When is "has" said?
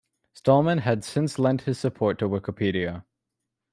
0.79-1.05